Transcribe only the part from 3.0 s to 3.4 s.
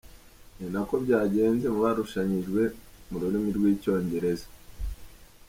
mu